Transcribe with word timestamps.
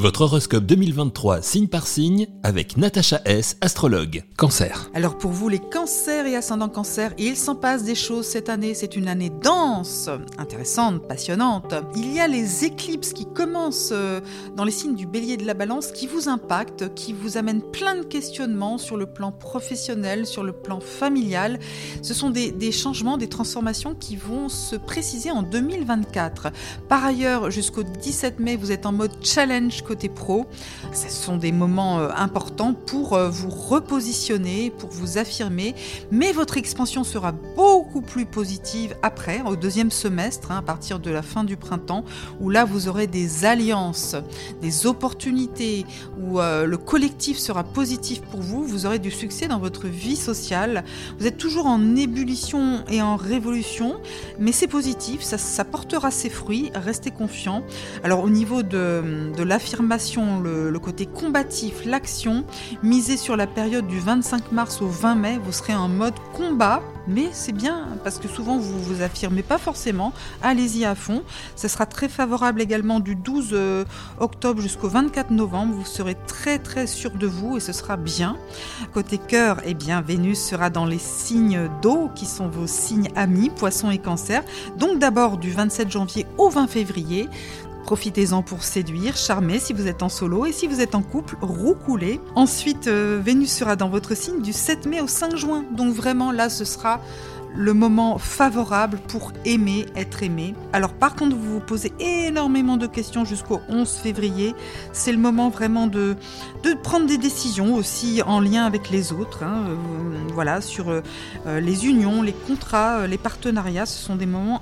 Votre 0.00 0.20
horoscope 0.20 0.64
2023 0.64 1.42
signe 1.42 1.66
par 1.66 1.88
signe 1.88 2.28
avec 2.44 2.76
Natacha 2.76 3.20
S, 3.24 3.56
astrologue. 3.60 4.22
Cancer. 4.36 4.88
Alors 4.94 5.18
pour 5.18 5.32
vous 5.32 5.48
les 5.48 5.58
cancers 5.58 6.24
et 6.24 6.36
ascendants 6.36 6.68
cancer, 6.68 7.12
il 7.18 7.36
s'en 7.36 7.56
passe 7.56 7.82
des 7.82 7.96
choses 7.96 8.24
cette 8.24 8.48
année, 8.48 8.74
c'est 8.74 8.94
une 8.94 9.08
année 9.08 9.28
dense, 9.28 10.08
intéressante, 10.38 11.08
passionnante. 11.08 11.74
Il 11.96 12.14
y 12.14 12.20
a 12.20 12.28
les 12.28 12.64
éclipses 12.64 13.12
qui 13.12 13.26
commencent 13.26 13.90
euh, 13.90 14.20
dans 14.54 14.62
les 14.62 14.70
signes 14.70 14.94
du 14.94 15.04
bélier 15.04 15.36
de 15.36 15.44
la 15.44 15.54
balance 15.54 15.90
qui 15.90 16.06
vous 16.06 16.28
impactent, 16.28 16.94
qui 16.94 17.12
vous 17.12 17.36
amènent 17.36 17.62
plein 17.72 17.96
de 17.96 18.04
questionnements 18.04 18.78
sur 18.78 18.96
le 18.96 19.06
plan 19.06 19.32
professionnel, 19.32 20.26
sur 20.26 20.44
le 20.44 20.52
plan 20.52 20.78
familial. 20.78 21.58
Ce 22.02 22.14
sont 22.14 22.30
des 22.30 22.70
changements, 22.70 23.16
des 23.16 23.28
transformations 23.28 23.96
qui 23.96 24.14
vont 24.14 24.48
se 24.48 24.76
préciser 24.76 25.32
en 25.32 25.42
2024. 25.42 26.52
Par 26.88 27.04
ailleurs, 27.04 27.50
jusqu'au 27.50 27.82
17 27.82 28.38
mai, 28.38 28.54
vous 28.54 28.70
êtes 28.70 28.86
en 28.86 28.92
mode 28.92 29.10
challenge 29.24 29.82
côté 29.88 30.10
pro. 30.10 30.46
Ce 30.92 31.08
sont 31.08 31.38
des 31.38 31.50
moments 31.50 31.98
euh, 31.98 32.10
importants 32.14 32.74
pour 32.74 33.14
euh, 33.14 33.30
vous 33.30 33.48
repositionner, 33.48 34.70
pour 34.70 34.90
vous 34.90 35.16
affirmer, 35.16 35.74
mais 36.10 36.32
votre 36.32 36.58
expansion 36.58 37.04
sera 37.04 37.32
beaucoup 37.32 38.02
plus 38.02 38.26
positive 38.26 38.94
après, 39.02 39.40
au 39.46 39.56
deuxième 39.56 39.90
semestre, 39.90 40.52
hein, 40.52 40.58
à 40.58 40.62
partir 40.62 40.98
de 40.98 41.10
la 41.10 41.22
fin 41.22 41.42
du 41.42 41.56
printemps, 41.56 42.04
où 42.40 42.50
là 42.50 42.66
vous 42.66 42.88
aurez 42.88 43.06
des 43.06 43.46
alliances, 43.46 44.14
des 44.60 44.86
opportunités, 44.86 45.86
où 46.20 46.38
euh, 46.38 46.66
le 46.66 46.76
collectif 46.76 47.38
sera 47.38 47.64
positif 47.64 48.20
pour 48.20 48.40
vous, 48.40 48.62
vous 48.64 48.84
aurez 48.84 48.98
du 48.98 49.10
succès 49.10 49.48
dans 49.48 49.58
votre 49.58 49.86
vie 49.86 50.16
sociale. 50.16 50.84
Vous 51.18 51.26
êtes 51.26 51.38
toujours 51.38 51.66
en 51.66 51.96
ébullition 51.96 52.84
et 52.90 53.00
en 53.00 53.16
révolution, 53.16 54.00
mais 54.38 54.52
c'est 54.52 54.66
positif, 54.66 55.22
ça, 55.22 55.64
portera 55.64 56.10
ses 56.10 56.28
fruits, 56.28 56.70
restez 56.74 57.10
confiants. 57.10 57.62
Alors 58.04 58.22
au 58.22 58.28
niveau 58.28 58.62
de 58.62 59.42
l'affirmation, 59.42 59.77
le, 59.82 60.78
côté 60.78 61.06
combatif, 61.06 61.84
l'action, 61.84 62.44
misez 62.82 63.16
sur 63.16 63.36
la 63.36 63.46
période 63.46 63.86
du 63.86 64.00
25 64.00 64.52
mars 64.52 64.82
au 64.82 64.88
20 64.88 65.14
mai, 65.14 65.38
vous 65.42 65.52
serez 65.52 65.74
en 65.74 65.88
mode 65.88 66.14
combat, 66.34 66.82
mais 67.06 67.28
c'est 67.32 67.52
bien 67.52 67.86
parce 68.04 68.18
que 68.18 68.28
souvent 68.28 68.58
vous 68.58 68.82
vous 68.82 69.02
affirmez 69.02 69.42
pas 69.42 69.58
forcément. 69.58 70.12
Allez-y 70.42 70.84
à 70.84 70.94
fond. 70.94 71.22
Ça 71.56 71.68
sera 71.68 71.86
très 71.86 72.08
favorable 72.08 72.60
également 72.60 73.00
du 73.00 73.14
12 73.14 73.50
euh, 73.52 73.84
octobre 74.18 74.60
jusqu'au 74.60 74.88
24 74.88 75.30
novembre. 75.30 75.74
Vous 75.74 75.86
serez 75.86 76.16
très 76.26 76.58
très 76.58 76.86
sûr 76.86 77.12
de 77.12 77.26
vous 77.26 77.56
et 77.56 77.60
ce 77.60 77.72
sera 77.72 77.96
bien. 77.96 78.36
Côté 78.92 79.16
cœur, 79.16 79.62
eh 79.64 79.74
bien 79.74 80.02
Vénus 80.02 80.38
sera 80.38 80.68
dans 80.68 80.84
les 80.84 80.98
signes 80.98 81.70
d'eau 81.80 82.10
qui 82.14 82.26
sont 82.26 82.48
vos 82.48 82.66
signes 82.66 83.08
amis, 83.16 83.50
poissons 83.50 83.90
et 83.90 83.98
cancer. 83.98 84.42
Donc 84.76 84.98
d'abord 84.98 85.38
du 85.38 85.50
27 85.50 85.90
janvier 85.90 86.26
au 86.36 86.50
20 86.50 86.66
février. 86.66 87.28
Profitez-en 87.88 88.42
pour 88.42 88.64
séduire, 88.64 89.16
charmer 89.16 89.58
si 89.58 89.72
vous 89.72 89.86
êtes 89.86 90.02
en 90.02 90.10
solo 90.10 90.44
et 90.44 90.52
si 90.52 90.66
vous 90.66 90.82
êtes 90.82 90.94
en 90.94 91.00
couple, 91.00 91.38
roucouler. 91.40 92.20
Ensuite, 92.34 92.86
euh, 92.86 93.18
Vénus 93.24 93.50
sera 93.50 93.76
dans 93.76 93.88
votre 93.88 94.14
signe 94.14 94.42
du 94.42 94.52
7 94.52 94.84
mai 94.84 95.00
au 95.00 95.06
5 95.06 95.36
juin. 95.36 95.64
Donc 95.74 95.94
vraiment 95.94 96.30
là, 96.30 96.50
ce 96.50 96.66
sera 96.66 97.00
le 97.56 97.72
moment 97.72 98.18
favorable 98.18 98.98
pour 99.08 99.32
aimer, 99.46 99.86
être 99.96 100.22
aimé. 100.22 100.54
Alors 100.74 100.92
par 100.92 101.16
contre, 101.16 101.34
vous 101.34 101.54
vous 101.54 101.60
posez 101.60 101.94
énormément 101.98 102.76
de 102.76 102.86
questions 102.86 103.24
jusqu'au 103.24 103.62
11 103.70 103.90
février. 103.90 104.54
C'est 104.92 105.12
le 105.12 105.16
moment 105.16 105.48
vraiment 105.48 105.86
de, 105.86 106.14
de 106.64 106.74
prendre 106.74 107.06
des 107.06 107.16
décisions 107.16 107.74
aussi 107.74 108.20
en 108.26 108.40
lien 108.40 108.66
avec 108.66 108.90
les 108.90 109.14
autres. 109.14 109.44
Hein. 109.44 109.64
Euh, 109.66 109.74
voilà, 110.34 110.60
sur 110.60 110.90
euh, 110.90 111.00
les 111.58 111.86
unions, 111.86 112.20
les 112.20 112.34
contrats, 112.34 113.06
les 113.06 113.16
partenariats. 113.16 113.86
Ce 113.86 113.98
sont 114.04 114.16
des 114.16 114.26
moments 114.26 114.60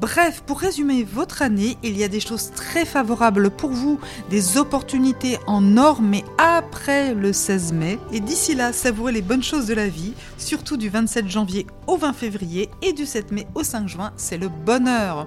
Bref, 0.00 0.42
pour 0.46 0.58
résumer 0.58 1.04
votre 1.04 1.42
année, 1.42 1.76
il 1.82 1.96
y 1.96 2.04
a 2.04 2.08
des 2.08 2.20
choses 2.20 2.50
très 2.54 2.84
favorables 2.84 3.50
pour 3.50 3.70
vous, 3.70 3.98
des 4.30 4.56
opportunités 4.56 5.38
en 5.46 5.76
or, 5.76 6.00
mais 6.00 6.24
après 6.38 7.14
le 7.14 7.32
16 7.32 7.72
mai. 7.72 7.98
Et 8.12 8.20
d'ici 8.20 8.54
là, 8.54 8.72
savourez 8.72 9.12
les 9.12 9.22
bonnes 9.22 9.42
choses 9.42 9.66
de 9.66 9.74
la 9.74 9.88
vie, 9.88 10.14
surtout 10.38 10.76
du 10.76 10.88
27 10.88 11.28
janvier 11.28 11.66
au 11.86 11.96
20 11.96 12.12
février 12.12 12.70
et 12.82 12.92
du 12.92 13.06
7 13.06 13.32
mai 13.32 13.46
au 13.54 13.62
5 13.62 13.88
juin, 13.88 14.12
c'est 14.16 14.38
le 14.38 14.48
bonheur. 14.48 15.26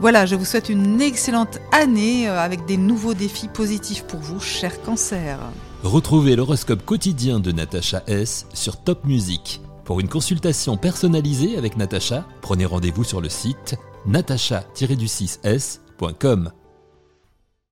Voilà, 0.00 0.26
je 0.26 0.34
vous 0.34 0.44
souhaite 0.44 0.68
une 0.68 1.00
excellente 1.00 1.58
année 1.72 2.28
euh, 2.28 2.40
avec 2.40 2.66
des 2.66 2.76
nouveaux 2.76 3.14
défis 3.14 3.48
positifs 3.48 4.04
pour 4.04 4.20
vous, 4.20 4.40
cher 4.40 4.82
cancer. 4.82 5.38
Retrouvez 5.82 6.36
l'horoscope 6.36 6.84
quotidien 6.84 7.40
de 7.40 7.52
Natacha 7.52 8.02
S 8.06 8.46
sur 8.52 8.76
Top 8.76 9.04
Music. 9.04 9.60
Pour 9.84 10.00
une 10.00 10.08
consultation 10.08 10.76
personnalisée 10.76 11.56
avec 11.58 11.76
Natacha, 11.76 12.24
prenez 12.40 12.64
rendez-vous 12.64 13.04
sur 13.04 13.20
le 13.20 13.28
site 13.28 13.76
natacha-du6s.com. 14.06 16.52